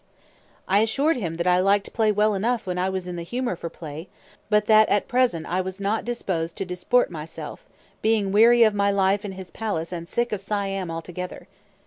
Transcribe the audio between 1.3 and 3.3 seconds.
that I liked play well enough when I was in the